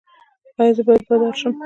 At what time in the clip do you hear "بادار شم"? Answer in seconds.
1.09-1.53